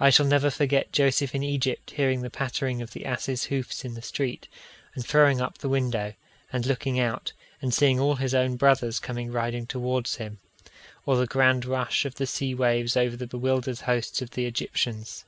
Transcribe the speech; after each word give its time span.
I 0.00 0.10
shall 0.10 0.26
never 0.26 0.50
forget 0.50 0.90
Joseph 0.92 1.32
in 1.32 1.44
Egypt 1.44 1.92
hearing 1.92 2.22
the 2.22 2.28
pattering 2.28 2.82
of 2.82 2.92
the 2.92 3.06
asses' 3.06 3.44
hoofs 3.44 3.84
in 3.84 3.94
the 3.94 4.02
street, 4.02 4.48
and 4.96 5.06
throwing 5.06 5.40
up 5.40 5.58
the 5.58 5.68
window, 5.68 6.14
and 6.52 6.66
looking 6.66 6.98
out, 6.98 7.32
and 7.62 7.72
seeing 7.72 8.00
all 8.00 8.16
his 8.16 8.34
own 8.34 8.56
brothers 8.56 8.98
coming 8.98 9.30
riding 9.30 9.68
towards 9.68 10.16
him; 10.16 10.40
or 11.06 11.14
the 11.16 11.26
grand 11.28 11.64
rush 11.64 12.04
of 12.04 12.16
the 12.16 12.26
sea 12.26 12.52
waves 12.52 12.96
over 12.96 13.14
the 13.16 13.28
bewildered 13.28 13.78
hosts 13.78 14.20
of 14.20 14.32
the 14.32 14.44
Egyptians. 14.44 15.24